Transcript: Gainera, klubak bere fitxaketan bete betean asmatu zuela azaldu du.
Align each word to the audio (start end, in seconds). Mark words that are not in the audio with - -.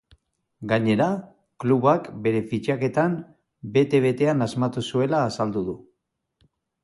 Gainera, 0.69 1.07
klubak 1.63 2.07
bere 2.27 2.39
fitxaketan 2.53 3.19
bete 3.77 4.01
betean 4.07 4.45
asmatu 4.49 4.85
zuela 4.87 5.23
azaldu 5.27 5.65
du. 5.69 5.77